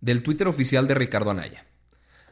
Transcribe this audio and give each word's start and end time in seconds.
Del 0.00 0.22
Twitter 0.22 0.46
oficial 0.46 0.86
de 0.86 0.94
Ricardo 0.94 1.32
Anaya. 1.32 1.66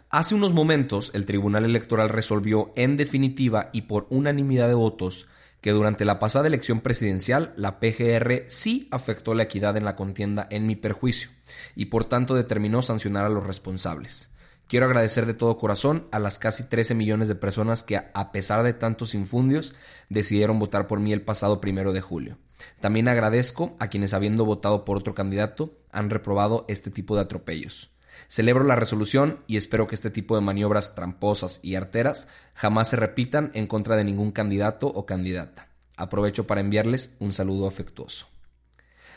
Hace 0.09 0.37
unos 0.37 0.53
momentos, 0.53 1.11
el 1.15 1.27
Tribunal 1.27 1.65
Electoral 1.65 2.09
resolvió 2.09 2.73
en 2.77 2.97
definitiva 2.97 3.71
y 3.73 3.83
por 3.83 4.07
unanimidad 4.09 4.69
de 4.69 4.75
votos 4.75 5.27
que 5.61 5.73
durante 5.73 6.05
la 6.05 6.21
pasada 6.21 6.47
elección 6.47 6.81
presidencial 6.81 7.53
la 7.57 7.81
PGR 7.81 8.45
sí 8.47 8.87
afectó 8.93 9.35
la 9.35 9.43
equidad 9.43 9.77
en 9.77 9.85
la 9.85 9.97
contienda 9.97 10.47
en 10.49 10.65
mi 10.69 10.77
perjuicio 10.77 11.31
y 11.75 11.87
por 11.87 12.05
tanto 12.05 12.37
determinó 12.37 12.83
sancionar 12.83 13.25
a 13.25 13.31
los 13.31 13.45
responsables. 13.45 14.31
Quiero 14.69 14.87
agradecer 14.87 15.27
de 15.27 15.35
todo 15.35 15.59
corazón 15.59 16.07
a 16.13 16.21
las 16.21 16.39
casi 16.39 16.63
13 16.63 16.95
millones 16.95 17.27
de 17.27 17.35
personas 17.35 17.83
que, 17.83 17.97
a 17.97 18.31
pesar 18.31 18.63
de 18.63 18.75
tantos 18.75 19.13
infundios, 19.13 19.75
decidieron 20.09 20.61
votar 20.61 20.87
por 20.87 21.01
mí 21.01 21.13
el 21.13 21.23
pasado 21.23 21.61
primero 21.61 21.93
de 21.93 22.01
julio. 22.01 22.39
También 22.81 23.09
agradezco 23.09 23.77
a 23.79 23.89
quienes, 23.89 24.15
habiendo 24.15 24.45
votado 24.45 24.85
por 24.85 24.97
otro 24.97 25.15
candidato, 25.15 25.79
han 25.91 26.11
reprobado 26.11 26.65
este 26.69 26.91
tipo 26.91 27.15
de 27.15 27.23
atropellos. 27.23 27.91
Celebro 28.29 28.65
la 28.65 28.77
resolución 28.77 29.41
y 29.47 29.57
espero 29.57 29.87
que 29.87 29.95
este 29.95 30.11
tipo 30.11 30.35
de 30.35 30.41
maniobras 30.41 30.95
tramposas 30.95 31.61
y 31.63 31.75
arteras 31.75 32.29
jamás 32.55 32.89
se 32.89 32.97
repitan 32.97 33.51
en 33.55 33.67
contra 33.67 33.97
de 33.97 34.05
ningún 34.05 34.33
candidato 34.33 34.87
o 34.89 35.07
candidata. 35.07 35.69
Aprovecho 35.97 36.47
para 36.47 36.61
enviarles 36.61 37.15
un 37.21 37.33
saludo 37.33 37.67
afectuoso. 37.67 38.27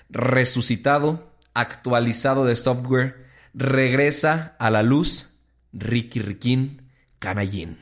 Resucitado, 0.09 1.31
actualizado 1.53 2.45
de 2.45 2.55
software, 2.55 3.25
regresa 3.53 4.55
a 4.59 4.69
la 4.69 4.83
luz 4.83 5.29
Ricky 5.73 6.19
Riquín 6.19 6.89
Canallín. 7.19 7.77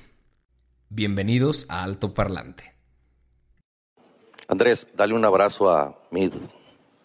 Bienvenidos 0.89 1.65
a 1.69 1.83
Alto 1.83 2.13
Parlante. 2.13 2.76
Andrés, 4.49 4.87
dale 4.95 5.13
un 5.13 5.25
abrazo 5.25 5.69
a 5.69 5.93
Mid. 6.09 6.31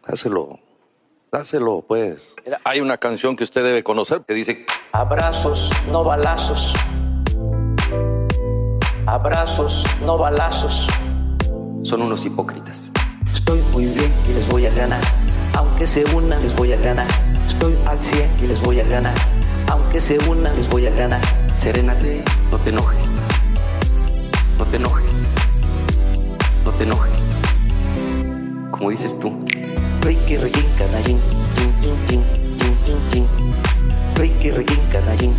Háselo. 0.05 0.61
Dáselo, 1.33 1.85
pues. 1.87 2.35
Hay 2.63 2.81
una 2.81 2.99
canción 2.99 3.35
que 3.35 3.43
usted 3.43 3.65
debe 3.65 3.83
conocer 3.83 4.23
que 4.27 4.35
dice... 4.35 4.65
Abrazos, 4.93 5.71
no 5.91 6.05
balazos. 6.05 6.73
Abrazos, 9.07 9.85
no 10.05 10.19
balazos. 10.19 10.87
Son 11.83 12.03
unos 12.03 12.25
hipócritas. 12.25 12.93
Estoy 13.35 13.61
muy 13.73 13.87
bien 13.87 14.13
y 14.29 14.35
les 14.35 14.49
voy 14.49 14.67
a 14.67 14.75
ganar. 14.75 15.01
Aunque 15.57 15.87
se 15.89 16.05
unan, 16.15 16.41
les 16.43 16.55
voy 16.55 16.73
a 16.73 16.77
ganar. 16.77 17.09
Estoy 17.49 17.75
al 17.87 17.99
100 17.99 18.45
y 18.45 18.47
les 18.47 18.61
voy 18.63 18.79
a 18.79 18.85
ganar. 18.85 19.15
Aunque 19.73 20.01
se 20.01 20.17
unan, 20.29 20.55
les 20.55 20.69
voy 20.69 20.87
a 20.87 20.91
ganar. 20.91 21.21
Serénate, 21.55 22.23
no 22.53 22.59
te 22.59 22.71
enojes. 22.71 23.19
No 24.59 24.65
te 24.67 24.77
enojes. 24.77 25.27
No 26.65 26.71
te 26.71 26.85
enojes. 26.85 27.12
Como 28.83 28.91
dices 28.91 29.17
tú. 29.21 29.31
Canallín. 30.01 31.21
Canallín. 34.91 35.33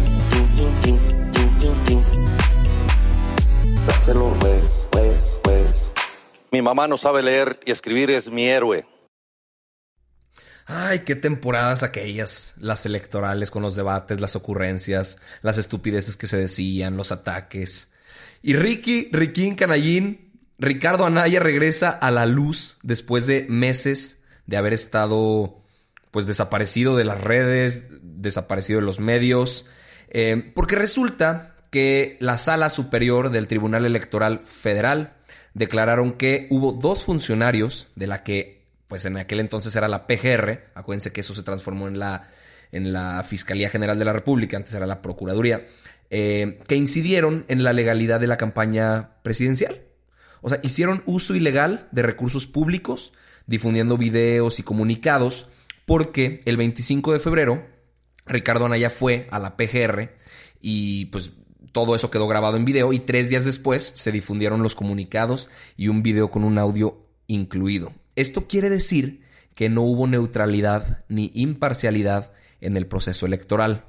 Mi 6.51 6.61
mamá 6.61 6.87
no 6.87 6.97
sabe 6.97 7.21
leer 7.21 7.59
y 7.65 7.71
escribir, 7.71 8.11
es 8.11 8.31
mi 8.31 8.47
héroe. 8.47 8.85
Ay, 10.65 10.99
qué 10.99 11.17
temporadas 11.17 11.83
aquellas, 11.83 12.53
las 12.55 12.85
electorales 12.85 13.51
con 13.51 13.61
los 13.61 13.75
debates, 13.75 14.21
las 14.21 14.37
ocurrencias, 14.37 15.17
las 15.41 15.57
estupideces 15.57 16.15
que 16.15 16.27
se 16.27 16.37
decían, 16.37 16.95
los 16.95 17.11
ataques. 17.11 17.91
Y 18.41 18.55
Ricky, 18.55 19.09
Riquín 19.11 19.57
Canallín, 19.57 20.22
Ricardo 20.59 21.05
Anaya 21.05 21.39
regresa 21.39 21.89
a 21.89 22.11
la 22.11 22.25
luz 22.25 22.77
después 22.83 23.27
de 23.27 23.45
meses 23.49 24.21
de 24.45 24.57
haber 24.57 24.73
estado 24.73 25.61
pues 26.11 26.25
desaparecido 26.25 26.95
de 26.95 27.05
las 27.05 27.19
redes, 27.19 27.89
desaparecido 28.01 28.79
de 28.79 28.85
los 28.85 28.99
medios, 28.99 29.65
eh, 30.09 30.51
porque 30.53 30.75
resulta 30.75 31.55
que 31.71 32.17
la 32.19 32.37
sala 32.37 32.69
superior 32.69 33.31
del 33.31 33.47
Tribunal 33.47 33.83
Electoral 33.85 34.41
Federal 34.45 35.15
declararon 35.55 36.13
que 36.13 36.47
hubo 36.51 36.71
dos 36.71 37.03
funcionarios 37.03 37.89
de 37.95 38.07
la 38.07 38.23
que 38.23 38.63
pues 38.87 39.05
en 39.05 39.17
aquel 39.17 39.39
entonces 39.39 39.75
era 39.75 39.87
la 39.87 40.05
PGR, 40.05 40.65
acuérdense 40.75 41.11
que 41.11 41.21
eso 41.21 41.33
se 41.33 41.41
transformó 41.41 41.87
en 41.87 41.97
la, 41.97 42.29
en 42.71 42.93
la 42.93 43.23
Fiscalía 43.23 43.69
General 43.69 43.97
de 43.97 44.05
la 44.05 44.13
República, 44.13 44.55
antes 44.55 44.75
era 44.75 44.85
la 44.85 45.01
Procuraduría, 45.01 45.65
eh, 46.11 46.59
que 46.67 46.75
incidieron 46.75 47.43
en 47.47 47.63
la 47.63 47.73
legalidad 47.73 48.19
de 48.19 48.27
la 48.27 48.37
campaña 48.37 49.15
presidencial. 49.23 49.81
O 50.43 50.49
sea, 50.49 50.59
hicieron 50.61 51.01
uso 51.05 51.33
ilegal 51.35 51.87
de 51.91 52.03
recursos 52.03 52.45
públicos, 52.45 53.13
difundiendo 53.47 53.97
videos 53.97 54.59
y 54.59 54.63
comunicados, 54.63 55.47
porque 55.85 56.41
el 56.45 56.57
25 56.57 57.13
de 57.13 57.19
febrero 57.19 57.65
Ricardo 58.25 58.65
Anaya 58.65 58.89
fue 58.89 59.27
a 59.31 59.39
la 59.39 59.57
PGR 59.57 60.11
y 60.61 61.05
pues 61.07 61.31
todo 61.71 61.95
eso 61.95 62.11
quedó 62.11 62.27
grabado 62.27 62.57
en 62.57 62.65
video 62.65 62.93
y 62.93 62.99
tres 62.99 63.29
días 63.29 63.45
después 63.45 63.93
se 63.95 64.11
difundieron 64.11 64.61
los 64.61 64.75
comunicados 64.75 65.49
y 65.75 65.87
un 65.87 66.03
video 66.03 66.29
con 66.29 66.43
un 66.43 66.57
audio 66.57 67.05
incluido. 67.27 67.93
Esto 68.15 68.47
quiere 68.47 68.69
decir 68.69 69.21
que 69.55 69.69
no 69.69 69.81
hubo 69.81 70.07
neutralidad 70.07 71.03
ni 71.09 71.31
imparcialidad 71.33 72.31
en 72.61 72.77
el 72.77 72.85
proceso 72.85 73.25
electoral. 73.25 73.85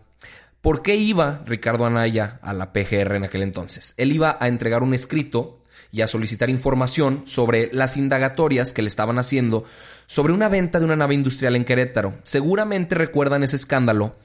¿Por 0.60 0.82
qué 0.82 0.96
iba 0.96 1.42
Ricardo 1.46 1.84
Anaya 1.84 2.38
a 2.42 2.54
la 2.54 2.72
PGR 2.72 3.16
en 3.16 3.24
aquel 3.24 3.42
entonces? 3.42 3.94
Él 3.98 4.12
iba 4.12 4.38
a 4.40 4.48
entregar 4.48 4.82
un 4.82 4.94
escrito 4.94 5.60
y 5.92 6.02
a 6.02 6.06
solicitar 6.06 6.50
información 6.50 7.22
sobre 7.26 7.70
las 7.72 7.96
indagatorias 7.96 8.72
que 8.72 8.82
le 8.82 8.88
estaban 8.88 9.18
haciendo 9.18 9.64
sobre 10.06 10.32
una 10.32 10.48
venta 10.48 10.78
de 10.78 10.84
una 10.84 10.96
nave 10.96 11.14
industrial 11.14 11.56
en 11.56 11.64
Querétaro. 11.64 12.14
Seguramente 12.24 12.94
recuerdan 12.94 13.42
ese 13.42 13.56
escándalo 13.56 14.16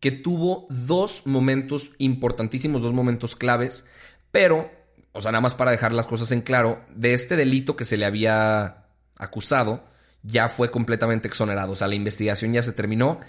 que 0.00 0.10
tuvo 0.10 0.66
dos 0.70 1.26
momentos 1.26 1.92
importantísimos, 1.98 2.82
dos 2.82 2.92
momentos 2.92 3.36
claves, 3.36 3.84
pero, 4.30 4.70
o 5.12 5.20
sea, 5.20 5.32
nada 5.32 5.42
más 5.42 5.54
para 5.54 5.70
dejar 5.70 5.92
las 5.92 6.06
cosas 6.06 6.30
en 6.32 6.40
claro, 6.40 6.84
de 6.94 7.14
este 7.14 7.36
delito 7.36 7.76
que 7.76 7.84
se 7.84 7.96
le 7.96 8.06
había 8.06 8.84
acusado 9.16 9.84
ya 10.22 10.48
fue 10.48 10.70
completamente 10.70 11.28
exonerado. 11.28 11.72
O 11.72 11.76
sea, 11.76 11.88
la 11.88 11.94
investigación 11.94 12.52
ya 12.52 12.62
se 12.62 12.72
terminó. 12.72 13.20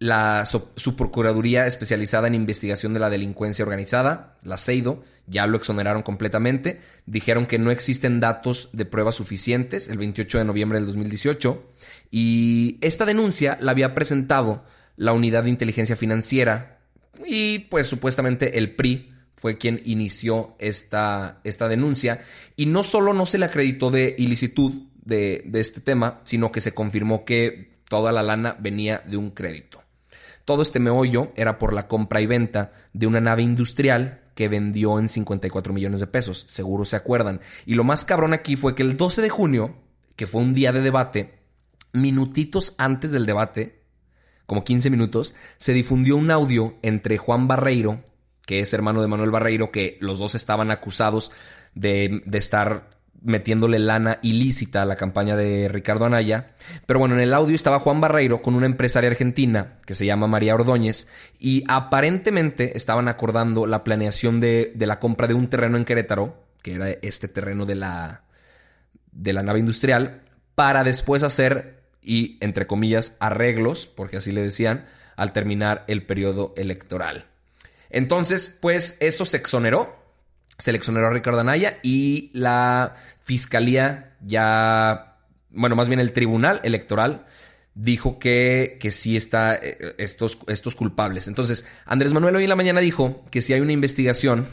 La 0.00 0.44
subprocuraduría 0.46 1.66
especializada 1.66 2.26
en 2.26 2.34
investigación 2.34 2.92
de 2.92 3.00
la 3.00 3.10
delincuencia 3.10 3.64
organizada, 3.64 4.34
la 4.42 4.58
CEIDO, 4.58 5.04
ya 5.26 5.46
lo 5.46 5.56
exoneraron 5.56 6.02
completamente. 6.02 6.80
Dijeron 7.06 7.46
que 7.46 7.58
no 7.58 7.70
existen 7.70 8.18
datos 8.18 8.70
de 8.72 8.84
pruebas 8.86 9.14
suficientes 9.14 9.88
el 9.88 9.98
28 9.98 10.38
de 10.38 10.44
noviembre 10.44 10.78
del 10.78 10.86
2018. 10.86 11.72
Y 12.10 12.78
esta 12.80 13.04
denuncia 13.04 13.56
la 13.60 13.70
había 13.70 13.94
presentado 13.94 14.64
la 14.96 15.12
Unidad 15.12 15.44
de 15.44 15.50
Inteligencia 15.50 15.94
Financiera 15.94 16.80
y 17.24 17.60
pues 17.60 17.86
supuestamente 17.86 18.58
el 18.58 18.74
PRI 18.74 19.12
fue 19.36 19.58
quien 19.58 19.80
inició 19.84 20.56
esta, 20.58 21.40
esta 21.44 21.68
denuncia. 21.68 22.22
Y 22.56 22.66
no 22.66 22.82
solo 22.82 23.12
no 23.12 23.26
se 23.26 23.38
le 23.38 23.46
acreditó 23.46 23.90
de 23.90 24.14
ilicitud, 24.18 24.72
de, 25.04 25.50
este 25.54 25.80
tema, 25.80 26.20
sino 26.24 26.52
que 26.52 26.60
se 26.60 26.72
confirmó 26.72 27.24
que 27.24 27.70
toda 27.88 28.12
la 28.12 28.22
lana 28.22 28.56
venía 28.58 29.02
de 29.06 29.16
un 29.16 29.30
crédito. 29.30 29.79
Todo 30.50 30.62
este 30.62 30.80
meollo 30.80 31.30
era 31.36 31.60
por 31.60 31.72
la 31.72 31.86
compra 31.86 32.20
y 32.20 32.26
venta 32.26 32.72
de 32.92 33.06
una 33.06 33.20
nave 33.20 33.42
industrial 33.42 34.22
que 34.34 34.48
vendió 34.48 34.98
en 34.98 35.08
54 35.08 35.72
millones 35.72 36.00
de 36.00 36.08
pesos, 36.08 36.44
seguro 36.48 36.84
se 36.84 36.96
acuerdan. 36.96 37.40
Y 37.66 37.74
lo 37.74 37.84
más 37.84 38.04
cabrón 38.04 38.32
aquí 38.32 38.56
fue 38.56 38.74
que 38.74 38.82
el 38.82 38.96
12 38.96 39.22
de 39.22 39.28
junio, 39.28 39.76
que 40.16 40.26
fue 40.26 40.42
un 40.42 40.52
día 40.52 40.72
de 40.72 40.80
debate, 40.80 41.38
minutitos 41.92 42.74
antes 42.78 43.12
del 43.12 43.26
debate, 43.26 43.84
como 44.44 44.64
15 44.64 44.90
minutos, 44.90 45.36
se 45.58 45.72
difundió 45.72 46.16
un 46.16 46.32
audio 46.32 46.74
entre 46.82 47.16
Juan 47.16 47.46
Barreiro, 47.46 48.02
que 48.44 48.58
es 48.58 48.74
hermano 48.74 49.02
de 49.02 49.06
Manuel 49.06 49.30
Barreiro, 49.30 49.70
que 49.70 49.98
los 50.00 50.18
dos 50.18 50.34
estaban 50.34 50.72
acusados 50.72 51.30
de, 51.76 52.22
de 52.26 52.38
estar 52.38 52.90
metiéndole 53.22 53.78
lana 53.78 54.18
ilícita 54.22 54.82
a 54.82 54.86
la 54.86 54.96
campaña 54.96 55.36
de 55.36 55.68
Ricardo 55.68 56.06
Anaya. 56.06 56.52
Pero 56.86 56.98
bueno, 56.98 57.14
en 57.14 57.20
el 57.20 57.34
audio 57.34 57.54
estaba 57.54 57.80
Juan 57.80 58.00
Barreiro 58.00 58.42
con 58.42 58.54
una 58.54 58.66
empresaria 58.66 59.10
argentina 59.10 59.78
que 59.84 59.94
se 59.94 60.06
llama 60.06 60.26
María 60.26 60.54
Ordóñez 60.54 61.06
y 61.38 61.64
aparentemente 61.68 62.76
estaban 62.76 63.08
acordando 63.08 63.66
la 63.66 63.84
planeación 63.84 64.40
de, 64.40 64.72
de 64.74 64.86
la 64.86 64.98
compra 64.98 65.26
de 65.26 65.34
un 65.34 65.48
terreno 65.48 65.76
en 65.76 65.84
Querétaro, 65.84 66.44
que 66.62 66.74
era 66.74 66.90
este 66.90 67.28
terreno 67.28 67.66
de 67.66 67.74
la, 67.74 68.22
de 69.12 69.32
la 69.32 69.42
nave 69.42 69.58
industrial, 69.58 70.22
para 70.54 70.84
después 70.84 71.22
hacer 71.22 71.80
y, 72.02 72.38
entre 72.40 72.66
comillas, 72.66 73.16
arreglos, 73.20 73.86
porque 73.86 74.16
así 74.16 74.32
le 74.32 74.42
decían, 74.42 74.86
al 75.16 75.32
terminar 75.32 75.84
el 75.86 76.04
periodo 76.04 76.54
electoral. 76.56 77.26
Entonces, 77.90 78.56
pues 78.60 78.96
eso 79.00 79.24
se 79.24 79.36
exoneró, 79.36 79.99
se 80.60 80.72
le 80.72 80.78
exoneró 80.78 81.08
a 81.08 81.10
Ricardo 81.10 81.40
Anaya 81.40 81.78
y 81.82 82.30
la 82.32 82.94
fiscalía 83.24 84.16
ya, 84.20 85.18
bueno, 85.50 85.76
más 85.76 85.88
bien 85.88 86.00
el 86.00 86.12
tribunal 86.12 86.60
electoral 86.62 87.26
dijo 87.74 88.18
que, 88.18 88.76
que 88.80 88.90
sí 88.90 89.16
está 89.16 89.54
eh, 89.54 89.94
estos, 89.98 90.38
estos 90.48 90.74
culpables. 90.74 91.28
Entonces, 91.28 91.64
Andrés 91.86 92.12
Manuel 92.12 92.36
hoy 92.36 92.44
en 92.44 92.50
la 92.50 92.56
mañana 92.56 92.80
dijo 92.80 93.24
que 93.30 93.40
si 93.40 93.52
hay 93.52 93.60
una 93.60 93.72
investigación 93.72 94.48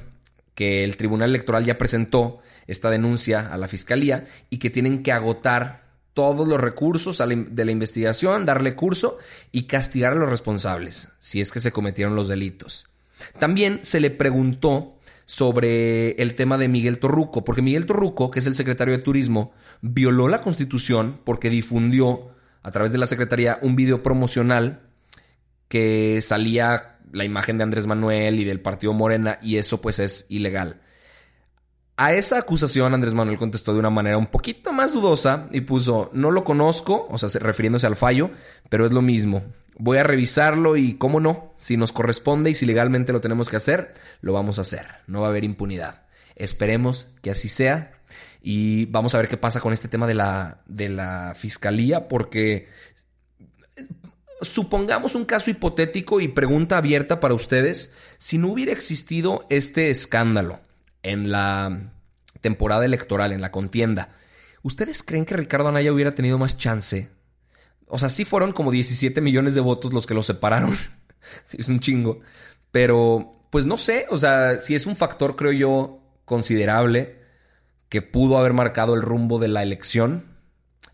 que 0.56 0.84
el 0.84 0.98
tribunal 0.98 1.30
electoral 1.30 1.66
ya 1.66 1.78
presentó 1.78 2.42
esta 2.66 2.90
denuncia 2.90 3.48
a 3.54 3.58
la 3.58 3.68
fiscalía 3.68 4.26
y 4.50 4.58
que 4.58 4.70
tienen 4.70 5.04
que 5.04 5.12
agotar 5.12 5.88
todos 6.14 6.48
los 6.48 6.60
recursos 6.60 7.20
de 7.20 7.66
la 7.66 7.72
investigación, 7.72 8.46
darle 8.46 8.76
curso 8.76 9.20
y 9.52 9.68
castigar 9.68 10.14
a 10.14 10.16
los 10.16 10.30
responsables 10.30 11.10
si 11.20 11.42
es 11.42 11.52
que 11.52 11.60
se 11.60 11.72
cometieron 11.72 12.16
los 12.16 12.28
delitos. 12.28 12.88
También 13.40 13.82
se 13.84 14.00
le 14.00 14.10
preguntó 14.10 14.97
sobre 15.28 16.12
el 16.22 16.36
tema 16.36 16.58
de 16.58 16.70
Miguel 16.70 17.00
Torruco, 17.00 17.44
porque 17.44 17.62
Miguel 17.62 17.86
Torruco, 17.86 18.32
que 18.32 18.40
es 18.40 18.48
el 18.48 18.56
secretario 18.56 18.96
de 18.96 19.04
Turismo, 19.04 19.52
violó 19.82 20.30
la 20.30 20.40
Constitución 20.40 21.20
porque 21.26 21.50
difundió 21.50 22.30
a 22.64 22.72
través 22.72 22.94
de 22.94 22.98
la 22.98 23.08
Secretaría 23.08 23.60
un 23.62 23.76
video 23.76 24.02
promocional 24.02 24.84
que 25.68 26.22
salía 26.22 26.98
la 27.12 27.26
imagen 27.26 27.58
de 27.58 27.66
Andrés 27.66 27.86
Manuel 27.86 28.40
y 28.40 28.46
del 28.46 28.62
partido 28.62 28.94
Morena 28.94 29.38
y 29.42 29.58
eso 29.58 29.82
pues 29.82 30.00
es 30.00 30.26
ilegal. 30.30 30.82
A 31.98 32.14
esa 32.14 32.38
acusación 32.38 32.94
Andrés 32.94 33.14
Manuel 33.14 33.38
contestó 33.38 33.74
de 33.74 33.80
una 33.80 33.90
manera 33.90 34.18
un 34.18 34.28
poquito 34.28 34.72
más 34.72 34.94
dudosa 34.94 35.50
y 35.52 35.62
puso, 35.62 36.10
no 36.14 36.32
lo 36.32 36.46
conozco, 36.46 37.06
o 37.10 37.18
sea, 37.18 37.28
refiriéndose 37.42 37.86
al 37.86 37.98
fallo, 37.98 38.32
pero 38.70 38.86
es 38.86 38.94
lo 38.94 39.02
mismo. 39.02 39.44
Voy 39.80 40.00
a 40.00 40.04
revisarlo 40.04 40.76
y, 40.76 40.96
cómo 40.96 41.20
no, 41.20 41.54
si 41.60 41.78
nos 41.78 41.92
corresponde 41.92 42.50
y 42.50 42.56
si 42.56 42.66
legalmente 42.66 43.14
lo 43.14 43.22
tenemos 43.22 43.50
que 43.50 43.58
hacer, 43.58 43.94
lo 44.22 44.34
vamos 44.34 44.58
a 44.58 44.62
hacer. 44.62 44.88
No 45.06 45.22
va 45.22 45.28
a 45.28 45.30
haber 45.30 45.44
impunidad. 45.44 46.08
Esperemos 46.36 47.08
que 47.22 47.32
así 47.32 47.48
sea 47.48 47.94
y 48.42 48.86
vamos 48.86 49.14
a 49.14 49.18
ver 49.18 49.28
qué 49.28 49.38
pasa 49.38 49.60
con 49.60 49.74
este 49.74 49.88
tema 49.88 50.08
de 50.08 50.16
la, 50.16 50.62
de 50.66 50.90
la 50.90 51.36
fiscalía 51.38 52.08
porque 52.08 52.68
supongamos 54.42 55.16
un 55.16 55.26
caso 55.26 55.52
hipotético 55.52 56.22
y 56.22 56.28
pregunta 56.28 56.78
abierta 56.78 57.20
para 57.20 57.34
ustedes, 57.34 57.94
si 58.18 58.38
no 58.38 58.50
hubiera 58.50 58.72
existido 58.72 59.46
este 59.50 59.90
escándalo 59.90 60.60
en 61.04 61.32
la 61.32 61.92
temporada 62.42 62.86
electoral, 62.86 63.32
en 63.32 63.42
la 63.42 63.52
contienda, 63.52 64.10
¿ustedes 64.62 65.04
creen 65.04 65.26
que 65.26 65.36
Ricardo 65.36 65.70
Anaya 65.70 65.94
hubiera 65.94 66.16
tenido 66.16 66.38
más 66.38 66.58
chance? 66.58 67.10
O 67.88 67.98
sea, 67.98 68.10
sí 68.10 68.26
fueron 68.26 68.52
como 68.52 68.72
17 68.72 69.22
millones 69.22 69.56
de 69.56 69.62
votos 69.62 69.94
los 69.94 70.06
que 70.06 70.14
lo 70.14 70.24
separaron. 70.24 70.78
sí, 71.46 71.58
es 71.60 71.68
un 71.70 71.80
chingo. 71.80 72.20
Pero, 72.72 73.46
pues 73.50 73.66
no 73.66 73.78
sé, 73.78 74.06
o 74.10 74.18
sea, 74.18 74.60
si 74.60 74.76
es 74.76 74.86
un 74.86 74.96
factor, 74.96 75.36
creo 75.36 75.52
yo, 75.52 76.00
considerable 76.26 77.18
que 77.90 78.02
pudo 78.02 78.38
haber 78.38 78.54
marcado 78.54 78.94
el 78.94 79.02
rumbo 79.02 79.40
de 79.40 79.48
la 79.48 79.64
elección. 79.64 80.38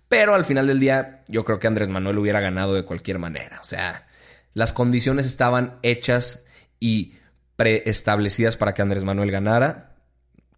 Pero 0.08 0.36
al 0.36 0.46
final 0.46 0.68
del 0.68 0.80
día, 0.80 1.24
yo 1.28 1.44
creo 1.44 1.60
que 1.60 1.68
Andrés 1.68 1.90
Manuel 1.90 2.20
hubiera 2.20 2.40
ganado 2.40 2.76
de 2.76 2.86
cualquier 2.86 3.18
manera. 3.18 3.60
O 3.62 3.66
sea, 3.66 4.08
las 4.54 4.74
condiciones 4.74 5.26
estaban 5.26 5.80
hechas 5.82 6.46
y 6.80 7.16
preestablecidas 7.56 8.58
para 8.58 8.74
que 8.74 8.82
Andrés 8.82 9.04
Manuel 9.04 9.32
ganara 9.32 9.96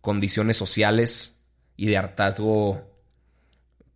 condiciones 0.01 0.55
sociales 0.55 1.41
y 1.75 1.87
de 1.87 1.97
hartazgo 1.97 2.94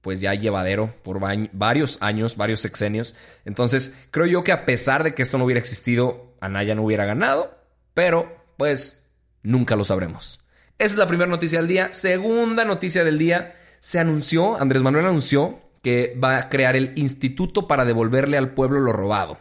pues 0.01 0.21
ya 0.21 0.33
llevadero 0.33 0.93
por 1.03 1.19
varios 1.51 1.97
años, 2.01 2.37
varios 2.37 2.61
sexenios. 2.61 3.15
Entonces, 3.45 3.93
creo 4.11 4.25
yo 4.25 4.43
que 4.43 4.51
a 4.51 4.65
pesar 4.65 5.03
de 5.03 5.13
que 5.13 5.21
esto 5.21 5.37
no 5.37 5.45
hubiera 5.45 5.59
existido, 5.59 6.35
Anaya 6.39 6.75
no 6.75 6.83
hubiera 6.83 7.05
ganado, 7.05 7.57
pero 7.93 8.43
pues 8.57 9.09
nunca 9.43 9.75
lo 9.75 9.83
sabremos. 9.83 10.43
Esa 10.77 10.93
es 10.93 10.97
la 10.97 11.07
primera 11.07 11.29
noticia 11.29 11.59
del 11.59 11.67
día. 11.67 11.93
Segunda 11.93 12.63
noticia 12.63 13.03
del 13.03 13.17
día, 13.17 13.55
se 13.81 13.99
anunció, 13.99 14.59
Andrés 14.59 14.81
Manuel 14.81 15.05
anunció 15.05 15.59
que 15.81 16.17
va 16.21 16.37
a 16.37 16.49
crear 16.49 16.75
el 16.75 16.93
Instituto 16.97 17.67
para 17.67 17.85
devolverle 17.85 18.37
al 18.37 18.53
pueblo 18.53 18.79
lo 18.79 18.93
robado. 18.93 19.37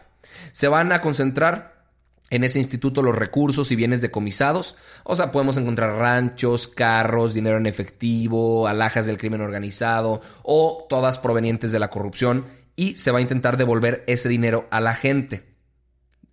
Se 0.51 0.67
van 0.67 0.91
a 0.91 1.01
concentrar 1.01 1.78
en 2.29 2.43
ese 2.43 2.59
instituto 2.59 3.01
los 3.01 3.15
recursos 3.15 3.71
y 3.71 3.75
bienes 3.75 4.01
decomisados. 4.01 4.75
O 5.03 5.15
sea, 5.15 5.31
podemos 5.31 5.57
encontrar 5.57 5.95
ranchos, 5.95 6.67
carros, 6.67 7.33
dinero 7.33 7.57
en 7.57 7.65
efectivo, 7.65 8.67
alhajas 8.67 9.05
del 9.05 9.17
crimen 9.17 9.41
organizado 9.41 10.21
o 10.43 10.85
todas 10.89 11.17
provenientes 11.17 11.71
de 11.71 11.79
la 11.79 11.89
corrupción 11.89 12.45
y 12.75 12.95
se 12.97 13.11
va 13.11 13.19
a 13.19 13.21
intentar 13.21 13.57
devolver 13.57 14.03
ese 14.07 14.29
dinero 14.29 14.67
a 14.71 14.79
la 14.79 14.95
gente. 14.95 15.43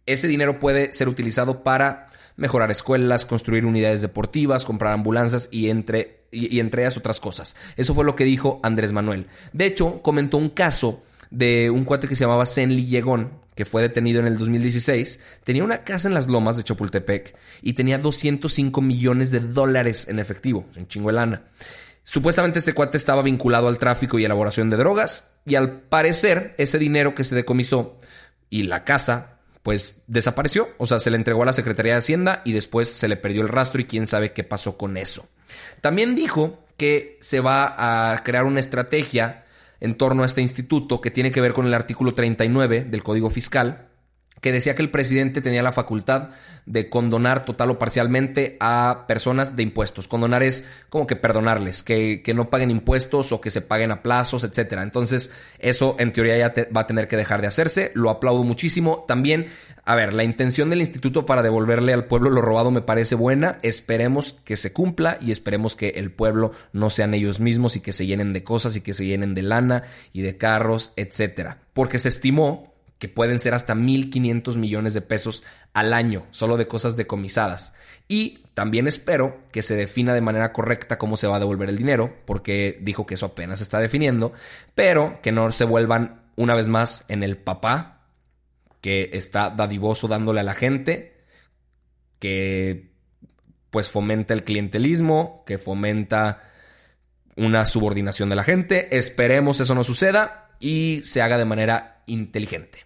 Ese 0.07 0.29
dinero 0.29 0.61
puede 0.61 0.93
ser 0.93 1.09
utilizado 1.09 1.65
para 1.65 2.07
mejorar 2.37 2.71
escuelas, 2.71 3.25
construir 3.25 3.65
unidades 3.65 4.03
deportivas, 4.03 4.65
comprar 4.65 4.93
ambulancias 4.93 5.49
y 5.51 5.71
entre, 5.71 6.27
y, 6.31 6.61
entre 6.61 6.83
ellas 6.83 6.97
otras 6.97 7.19
cosas. 7.19 7.57
Eso 7.77 7.95
fue 7.95 8.05
lo 8.05 8.15
que 8.15 8.25
dijo 8.25 8.61
Andrés 8.63 8.93
Manuel. 8.93 9.27
De 9.53 9.67
hecho, 9.67 10.03
comentó 10.03 10.37
un 10.37 10.51
caso 10.51 11.03
de 11.31 11.71
un 11.71 11.85
cuate 11.85 12.07
que 12.07 12.15
se 12.15 12.25
llamaba 12.25 12.47
Senli 12.47 12.87
Llegón, 12.87 13.33
que 13.57 13.65
fue 13.65 13.83
detenido 13.83 14.21
en 14.21 14.27
el 14.27 14.37
2016, 14.37 15.19
tenía 15.43 15.65
una 15.65 15.83
casa 15.83 16.07
en 16.07 16.15
las 16.15 16.29
lomas 16.29 16.59
de 16.59 16.63
Chapultepec 16.63 17.35
y 17.63 17.73
tenía 17.73 17.99
205 17.99 18.83
millones 18.83 19.31
de 19.31 19.41
dólares 19.41 20.07
en 20.09 20.19
efectivo, 20.19 20.67
en 20.77 20.87
chinguelana. 20.87 21.43
Supuestamente 22.05 22.61
este 22.61 22.75
cuate 22.75 22.99
estaba 22.99 23.23
vinculado 23.23 23.67
al 23.67 23.79
tráfico 23.79 24.19
y 24.19 24.25
elaboración 24.25 24.71
de 24.71 24.77
drogas 24.77 25.33
y 25.47 25.57
al 25.57 25.81
parecer 25.81 26.55
ese 26.59 26.79
dinero 26.79 27.15
que 27.15 27.25
se 27.25 27.35
decomisó 27.35 27.99
y 28.51 28.65
la 28.65 28.85
casa 28.85 29.41
pues 29.63 30.03
desapareció, 30.07 30.69
o 30.79 30.87
sea, 30.87 31.01
se 31.01 31.11
le 31.11 31.17
entregó 31.17 31.43
a 31.43 31.47
la 31.47 31.53
Secretaría 31.53 31.95
de 31.95 31.99
Hacienda 31.99 32.43
y 32.45 32.53
después 32.53 32.89
se 32.89 33.09
le 33.09 33.17
perdió 33.17 33.43
el 33.43 33.49
rastro 33.49 33.81
y 33.81 33.87
quién 33.87 34.07
sabe 34.07 34.33
qué 34.33 34.45
pasó 34.45 34.77
con 34.77 34.97
eso. 34.97 35.29
También 35.81 36.15
dijo 36.15 36.63
que 36.77 37.19
se 37.23 37.41
va 37.41 38.13
a 38.13 38.23
crear 38.23 38.45
una 38.45 38.61
estrategia 38.61 39.46
en 39.81 39.95
torno 39.97 40.23
a 40.23 40.27
este 40.27 40.43
instituto 40.43 41.01
que 41.01 41.11
tiene 41.11 41.31
que 41.31 41.41
ver 41.41 41.53
con 41.53 41.67
el 41.67 41.75
artículo 41.75 42.15
39 42.15 42.85
del 42.85 43.03
Código 43.03 43.31
Fiscal, 43.31 43.89
que 44.41 44.53
decía 44.53 44.75
que 44.75 44.83
el 44.83 44.91
presidente 44.91 45.41
tenía 45.41 45.63
la 45.63 45.73
facultad 45.73 46.31
de 46.67 46.91
condonar 46.91 47.45
total 47.45 47.71
o 47.71 47.79
parcialmente 47.79 48.57
a 48.61 49.05
personas 49.07 49.57
de 49.57 49.63
impuestos. 49.63 50.09
Condonar 50.09 50.43
es 50.43 50.67
como 50.91 51.07
que 51.07 51.17
perdonarles, 51.17 51.83
que, 51.83 52.23
no 52.35 52.51
paguen 52.51 52.71
impuestos 52.71 53.33
o 53.33 53.41
que 53.41 53.51
se 53.51 53.63
paguen 53.63 53.93
a 53.93 54.03
plazos, 54.03 54.45
etc. 54.45 54.81
Entonces, 54.83 55.31
eso 55.59 55.97
en 55.99 56.13
teoría 56.13 56.37
ya 56.37 56.53
va 56.77 56.83
a 56.83 56.87
tener 56.87 57.09
que 57.09 57.17
dejar 57.17 57.41
de 57.41 57.47
hacerse. 57.47 57.93
Lo 57.95 58.11
aplaudo 58.11 58.43
muchísimo. 58.43 59.05
También, 59.07 59.47
a 59.85 59.95
ver, 59.95 60.13
la 60.13 60.25
intención 60.25 60.69
del 60.69 60.81
instituto 60.81 61.25
para 61.25 61.43
devolverle 61.43 61.93
al 61.93 62.07
pueblo 62.07 62.29
lo 62.29 62.43
robado 62.43 62.71
me 62.71 62.83
parece 62.83 63.15
buena. 63.15 63.59
Esperemos 63.63 64.33
que 64.45 64.57
se 64.57 64.73
cumpla 64.73 65.19
y 65.21 65.31
esperemos 65.31 65.77
que 65.77 65.91
el 65.91 66.11
pueblo 66.11 66.51
no 66.73 66.91
sean 66.91 67.15
ellos 67.15 67.39
mismos 67.39 67.77
y 67.77 67.81
que 67.81 67.93
se 67.93 68.07
llenen 68.07 68.33
de 68.33 68.45
cosas 68.45 68.75
y 68.77 68.81
que 68.81 68.93
se 68.93 69.07
llenen 69.07 69.35
de 69.35 69.43
lana 69.43 69.85
y 70.13 70.23
de 70.23 70.37
carros, 70.37 70.93
etc. 70.97 71.55
Porque 71.73 72.01
se 72.01 72.09
estimó 72.09 72.76
que 72.99 73.09
pueden 73.09 73.39
ser 73.41 73.55
hasta 73.55 73.75
1.500 73.75 74.57
millones 74.57 74.95
de 74.95 75.03
pesos 75.03 75.43
al 75.75 75.93
año, 75.93 76.27
solo 76.31 76.57
de 76.57 76.67
cosas 76.67 76.97
decomisadas. 76.97 77.73
Y 78.09 78.45
también 78.55 78.87
espero 78.87 79.43
que 79.53 79.63
se 79.63 79.77
defina 79.77 80.15
de 80.15 80.21
manera 80.21 80.53
correcta 80.53 80.99
cómo 80.99 81.17
se 81.17 81.27
va 81.27 81.37
a 81.37 81.41
devolver 81.41 81.69
el 81.69 81.77
dinero, 81.77 82.17
porque 82.25 82.79
dijo 82.81 83.05
que 83.05 83.15
eso 83.15 83.27
apenas 83.27 83.59
se 83.59 83.65
está 83.65 83.79
definiendo, 83.81 84.33
pero 84.75 85.21
que 85.23 85.33
no 85.33 85.51
se 85.53 85.65
vuelvan 85.65 86.23
una 86.37 86.55
vez 86.55 86.69
más 86.69 87.05
en 87.09 87.23
el 87.23 87.37
papá 87.37 88.09
que 88.81 89.11
está 89.13 89.51
dadivoso 89.51 90.09
dándole 90.09 90.41
a 90.41 90.45
la 90.45 90.55
gente, 90.55 91.25
que 92.19 92.93
pues 93.71 93.91
fomenta 93.91 94.33
el 94.33 94.45
clientelismo, 94.45 95.43
que 95.45 95.59
fomenta 95.59 96.43
una 97.37 97.67
subordinación 97.67 98.31
de 98.31 98.37
la 98.37 98.45
gente. 98.45 98.97
Esperemos 98.97 99.61
eso 99.61 99.75
no 99.75 99.85
suceda 99.85 100.57
y 100.61 101.03
se 101.05 101.21
haga 101.21 101.37
de 101.37 101.45
manera 101.45 102.03
inteligente. 102.07 102.86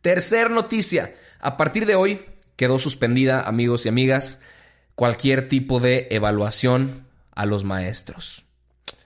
Tercer 0.00 0.50
noticia. 0.50 1.14
A 1.40 1.56
partir 1.56 1.86
de 1.86 1.94
hoy 1.94 2.20
quedó 2.56 2.78
suspendida, 2.78 3.42
amigos 3.42 3.84
y 3.84 3.88
amigas, 3.88 4.40
cualquier 4.94 5.48
tipo 5.48 5.80
de 5.80 6.08
evaluación 6.10 7.06
a 7.32 7.46
los 7.46 7.64
maestros. 7.64 8.46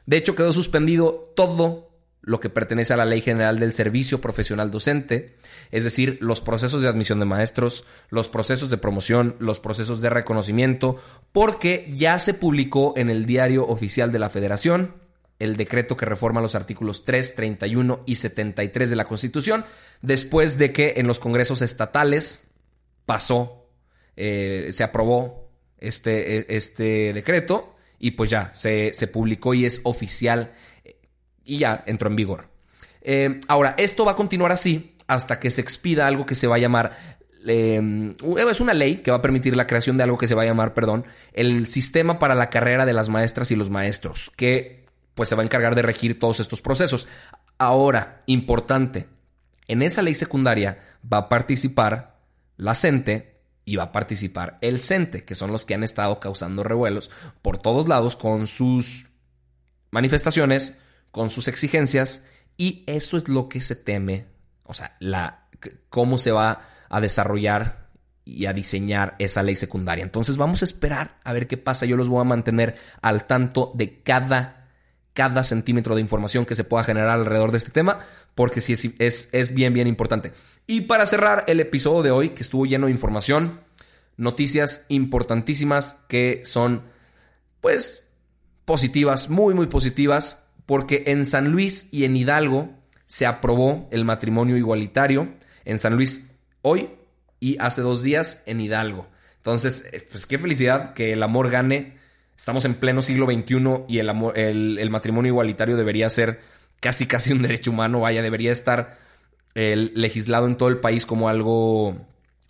De 0.07 0.17
hecho, 0.17 0.35
quedó 0.35 0.53
suspendido 0.53 1.33
todo 1.35 1.91
lo 2.21 2.41
que 2.41 2.49
pertenece 2.49 2.93
a 2.93 2.97
la 2.97 3.05
Ley 3.05 3.21
General 3.21 3.59
del 3.59 3.73
Servicio 3.73 4.21
Profesional 4.21 4.71
Docente, 4.71 5.37
es 5.71 5.85
decir, 5.85 6.17
los 6.21 6.41
procesos 6.41 6.81
de 6.81 6.89
admisión 6.89 7.19
de 7.19 7.27
maestros, 7.27 7.85
los 8.09 8.29
procesos 8.29 8.71
de 8.71 8.79
promoción, 8.79 9.37
los 9.41 9.61
procesos 9.61 10.01
de 10.01 10.11
reconocimiento, 10.11 10.97
porque 11.33 11.93
ya 11.95 12.19
se 12.19 12.35
publicó 12.35 12.95
en 12.97 13.11
el 13.11 13.27
Diario 13.27 13.67
Oficial 13.67 14.11
de 14.11 14.19
la 14.19 14.31
Federación 14.31 14.95
el 15.45 15.57
decreto 15.57 15.97
que 15.97 16.07
reforma 16.07 16.41
los 16.41 16.55
artículos 16.55 17.05
3, 17.05 17.35
31 17.35 18.03
y 18.07 18.17
73 18.17 18.91
de 18.91 18.97
la 18.97 19.05
Constitución, 19.05 19.65
después 20.03 20.59
de 20.59 20.73
que 20.73 20.95
en 20.97 21.07
los 21.07 21.19
congresos 21.19 21.63
estatales 21.63 22.51
pasó, 23.07 23.69
eh, 24.17 24.71
se 24.73 24.85
aprobó 24.85 25.51
este, 25.79 26.39
e, 26.39 26.47
este 26.49 27.13
decreto 27.13 27.77
y 27.99 28.13
pues 28.13 28.31
ya 28.31 28.51
se, 28.55 28.93
se 28.95 29.07
publicó 29.07 29.55
y 29.55 29.67
es 29.67 29.81
oficial 29.85 30.53
y 31.45 31.59
ya 31.59 31.85
entró 31.87 32.09
en 32.09 32.17
vigor. 32.17 32.49
Eh, 33.03 33.41
ahora, 33.49 33.75
esto 33.79 34.05
va 34.05 34.13
a 34.13 34.17
continuar 34.17 34.51
así 34.51 34.97
hasta 35.07 35.39
que 35.39 35.51
se 35.51 35.61
expida 35.61 36.07
algo 36.07 36.25
que 36.25 36.35
se 36.35 36.47
va 36.47 36.57
a 36.57 36.59
llamar 36.59 36.93
eh, 37.47 38.15
es 38.51 38.61
una 38.61 38.75
ley 38.75 38.97
que 38.97 39.11
va 39.11 39.19
a 39.19 39.23
permitir 39.23 39.57
la 39.57 39.67
creación 39.67 39.97
de 39.97 40.05
algo 40.05 40.19
que 40.19 40.27
se 40.27 40.35
va 40.35 40.43
a 40.43 40.47
llamar, 40.47 40.75
perdón, 40.75 41.05
el 41.33 41.67
sistema 41.67 42.19
para 42.19 42.35
la 42.35 42.51
carrera 42.51 42.87
de 42.87 42.93
las 42.93 43.09
maestras 43.09 43.51
y 43.51 43.57
los 43.57 43.71
maestros, 43.71 44.33
que 44.37 44.84
pues 45.15 45.29
se 45.29 45.35
va 45.35 45.43
a 45.43 45.45
encargar 45.45 45.75
de 45.75 45.83
regir 45.83 46.19
todos 46.19 46.41
estos 46.41 46.61
procesos. 46.61 47.09
Ahora, 47.59 48.23
importante, 48.27 49.09
en 49.69 49.83
esa 49.83 50.03
ley 50.03 50.15
secundaria 50.15 50.79
va 51.11 51.19
a 51.19 51.29
participar 51.29 52.19
la 52.57 52.75
CENTE 52.75 53.41
y 53.65 53.77
va 53.77 53.85
a 53.85 53.93
participar 53.93 54.59
el 54.61 54.83
CENTE, 54.83 55.25
que 55.25 55.35
son 55.35 55.53
los 55.53 55.65
que 55.65 55.75
han 55.75 55.85
estado 55.85 56.21
causando 56.21 56.63
revuelos 56.63 57.11
por 57.43 57.59
todos 57.59 57.89
lados 57.89 58.17
con 58.17 58.47
sus 58.47 59.07
manifestaciones, 59.91 60.79
con 61.11 61.31
sus 61.31 61.49
exigencias, 61.49 62.23
y 62.57 62.85
eso 62.87 63.17
es 63.17 63.29
lo 63.29 63.49
que 63.49 63.61
se 63.61 63.77
teme, 63.77 64.27
o 64.65 64.75
sea, 64.75 64.97
la, 65.01 65.47
cómo 65.89 66.19
se 66.19 66.33
va 66.33 66.61
a 66.89 67.01
desarrollar 67.01 67.89
y 68.25 68.47
a 68.47 68.53
diseñar 68.53 69.17
esa 69.19 69.43
ley 69.43 69.57
secundaria. 69.57 70.05
Entonces 70.05 70.37
vamos 70.37 70.63
a 70.63 70.65
esperar 70.65 71.17
a 71.25 71.33
ver 71.33 71.47
qué 71.47 71.57
pasa. 71.57 71.87
Yo 71.87 71.97
los 71.97 72.09
voy 72.09 72.21
a 72.21 72.25
mantener 72.25 72.77
al 73.03 73.27
tanto 73.27 73.73
de 73.75 74.03
cada, 74.03 74.64
cada 75.15 75.45
centímetro 75.45 75.95
de 75.95 76.03
información 76.03 76.45
que 76.45 76.55
se 76.55 76.65
pueda 76.65 76.85
generar 76.85 77.09
alrededor 77.11 77.51
de 77.51 77.59
este 77.59 77.71
tema, 77.71 78.01
porque 78.35 78.61
sí 78.61 78.75
es, 78.75 78.91
es, 78.99 79.29
es 79.33 79.55
bien, 79.55 79.73
bien 79.73 79.87
importante. 79.87 80.33
Y 80.67 80.83
para 80.83 81.07
cerrar 81.07 81.45
el 81.47 81.61
episodio 81.61 82.03
de 82.03 82.11
hoy, 82.11 82.29
que 82.31 82.43
estuvo 82.43 82.67
lleno 82.67 82.87
de 82.87 82.93
información, 82.93 83.61
noticias 84.17 84.85
importantísimas 84.89 85.97
que 86.09 86.43
son, 86.45 86.83
pues, 87.61 88.07
positivas, 88.65 89.31
muy, 89.31 89.55
muy 89.55 89.67
positivas, 89.67 90.49
porque 90.67 91.05
en 91.07 91.27
San 91.27 91.51
Luis 91.51 91.89
y 91.93 92.05
en 92.05 92.17
Hidalgo 92.17 92.71
se 93.07 93.27
aprobó 93.27 93.89
el 93.91 94.05
matrimonio 94.05 94.57
igualitario. 94.57 95.29
En 95.65 95.79
San 95.79 95.95
Luis 95.97 96.31
hoy 96.63 96.91
y 97.41 97.59
hace 97.59 97.83
dos 97.83 98.03
días 98.03 98.43
en 98.47 98.61
Hidalgo. 98.61 99.07
Entonces, 99.37 99.85
eh, 99.93 100.07
pues 100.11 100.27
qué 100.27 100.39
felicidad 100.39 100.95
que 100.95 101.13
el 101.13 101.23
amor 101.23 101.51
gane. 101.51 101.99
Estamos 102.37 102.65
en 102.65 102.75
pleno 102.75 103.03
siglo 103.03 103.27
XXI 103.27 103.85
y 103.89 103.99
el, 103.99 104.09
amor, 104.09 104.39
el, 104.39 104.91
matrimonio 104.91 105.31
igualitario 105.31 105.77
debería 105.77 106.11
ser 106.11 106.41
casi 106.81 107.07
casi 107.07 107.33
un 107.33 107.43
derecho 107.43 107.71
humano. 107.71 108.01
Vaya, 108.01 108.23
debería 108.23 108.53
estar 108.53 108.99
el, 109.55 109.93
legislado 109.95 110.47
en 110.47 110.57
todo 110.57 110.69
el 110.69 110.79
país 110.79 111.07
como 111.07 111.29
algo, 111.29 111.97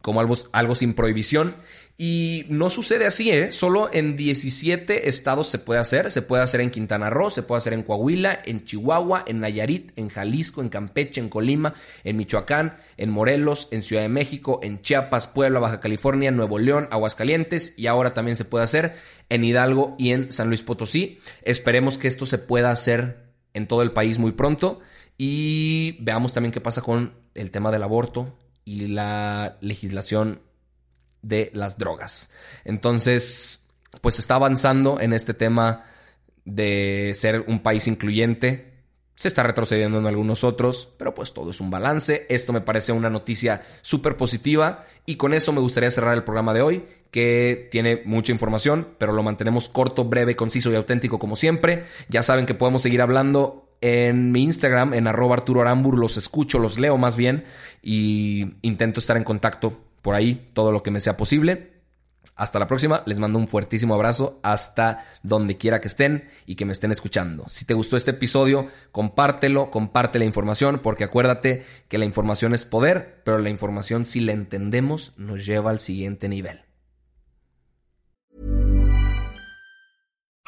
como 0.04 0.20
algo, 0.20 0.36
algo 0.52 0.74
sin 0.74 0.92
prohibición. 0.92 1.56
Y 1.96 2.44
no 2.50 2.68
sucede 2.68 3.06
así, 3.06 3.30
¿eh? 3.30 3.52
Solo 3.52 3.88
en 3.90 4.16
17 4.16 5.08
estados 5.08 5.48
se 5.48 5.58
puede 5.58 5.80
hacer. 5.80 6.12
Se 6.12 6.20
puede 6.20 6.42
hacer 6.42 6.60
en 6.60 6.70
Quintana 6.70 7.08
Roo, 7.08 7.30
se 7.30 7.42
puede 7.42 7.58
hacer 7.58 7.72
en 7.72 7.84
Coahuila, 7.84 8.38
en 8.44 8.64
Chihuahua, 8.64 9.24
en 9.26 9.40
Nayarit, 9.40 9.92
en 9.96 10.10
Jalisco, 10.10 10.60
en 10.60 10.68
Campeche, 10.68 11.22
en 11.22 11.30
Colima, 11.30 11.72
en 12.02 12.18
Michoacán, 12.18 12.76
en 12.98 13.08
Morelos, 13.08 13.68
en 13.70 13.82
Ciudad 13.82 14.02
de 14.02 14.10
México, 14.10 14.60
en 14.62 14.82
Chiapas, 14.82 15.26
Puebla, 15.26 15.58
Baja 15.58 15.80
California, 15.80 16.30
Nuevo 16.30 16.58
León, 16.58 16.86
Aguascalientes 16.90 17.72
y 17.78 17.86
ahora 17.86 18.12
también 18.12 18.36
se 18.36 18.44
puede 18.44 18.64
hacer 18.64 18.96
en 19.30 19.42
Hidalgo 19.42 19.94
y 19.98 20.10
en 20.10 20.32
San 20.32 20.48
Luis 20.48 20.62
Potosí. 20.62 21.18
Esperemos 21.40 21.96
que 21.96 22.08
esto 22.08 22.26
se 22.26 22.36
pueda 22.36 22.70
hacer 22.70 23.24
en 23.54 23.66
todo 23.66 23.80
el 23.80 23.92
país 23.92 24.18
muy 24.18 24.32
pronto 24.32 24.80
y 25.16 25.96
veamos 26.00 26.34
también 26.34 26.52
qué 26.52 26.60
pasa 26.60 26.82
con 26.82 27.14
el 27.34 27.50
tema 27.50 27.70
del 27.70 27.84
aborto 27.84 28.36
y 28.64 28.88
la 28.88 29.56
legislación 29.60 30.40
de 31.22 31.50
las 31.54 31.78
drogas. 31.78 32.30
Entonces, 32.64 33.68
pues 34.00 34.18
está 34.18 34.34
avanzando 34.34 35.00
en 35.00 35.12
este 35.12 35.34
tema 35.34 35.84
de 36.44 37.12
ser 37.14 37.44
un 37.46 37.60
país 37.60 37.86
incluyente. 37.86 38.72
Se 39.14 39.28
está 39.28 39.42
retrocediendo 39.42 39.98
en 39.98 40.06
algunos 40.06 40.44
otros, 40.44 40.92
pero 40.98 41.14
pues 41.14 41.32
todo 41.32 41.50
es 41.50 41.60
un 41.60 41.70
balance. 41.70 42.26
Esto 42.28 42.52
me 42.52 42.60
parece 42.60 42.92
una 42.92 43.10
noticia 43.10 43.62
súper 43.82 44.16
positiva 44.16 44.84
y 45.06 45.16
con 45.16 45.34
eso 45.34 45.52
me 45.52 45.60
gustaría 45.60 45.90
cerrar 45.90 46.14
el 46.14 46.24
programa 46.24 46.52
de 46.52 46.62
hoy, 46.62 46.84
que 47.10 47.68
tiene 47.70 48.02
mucha 48.04 48.32
información, 48.32 48.88
pero 48.98 49.12
lo 49.12 49.22
mantenemos 49.22 49.68
corto, 49.68 50.04
breve, 50.04 50.34
conciso 50.34 50.72
y 50.72 50.74
auténtico 50.74 51.18
como 51.18 51.36
siempre. 51.36 51.84
Ya 52.08 52.24
saben 52.24 52.44
que 52.44 52.54
podemos 52.54 52.82
seguir 52.82 53.02
hablando 53.02 53.63
en 53.84 54.32
mi 54.32 54.44
Instagram, 54.44 54.94
en 54.94 55.06
arroba 55.06 55.34
Arturo 55.34 55.60
Arambur, 55.60 55.98
los 55.98 56.16
escucho, 56.16 56.58
los 56.58 56.78
leo 56.78 56.96
más 56.96 57.18
bien 57.18 57.44
y 57.82 58.54
intento 58.62 58.98
estar 58.98 59.18
en 59.18 59.24
contacto 59.24 59.78
por 60.00 60.14
ahí 60.14 60.48
todo 60.54 60.72
lo 60.72 60.82
que 60.82 60.90
me 60.90 61.02
sea 61.02 61.18
posible. 61.18 61.74
Hasta 62.34 62.58
la 62.58 62.66
próxima, 62.66 63.02
les 63.04 63.18
mando 63.18 63.38
un 63.38 63.46
fuertísimo 63.46 63.94
abrazo 63.94 64.40
hasta 64.42 65.04
donde 65.22 65.58
quiera 65.58 65.80
que 65.80 65.88
estén 65.88 66.30
y 66.46 66.54
que 66.54 66.64
me 66.64 66.72
estén 66.72 66.92
escuchando. 66.92 67.44
Si 67.46 67.66
te 67.66 67.74
gustó 67.74 67.98
este 67.98 68.12
episodio, 68.12 68.68
compártelo, 68.90 69.70
comparte 69.70 70.18
la 70.18 70.24
información, 70.24 70.80
porque 70.82 71.04
acuérdate 71.04 71.66
que 71.88 71.98
la 71.98 72.06
información 72.06 72.54
es 72.54 72.64
poder, 72.64 73.20
pero 73.22 73.38
la 73.38 73.50
información 73.50 74.06
si 74.06 74.20
la 74.20 74.32
entendemos 74.32 75.12
nos 75.18 75.44
lleva 75.44 75.70
al 75.70 75.78
siguiente 75.78 76.26
nivel. 76.30 76.63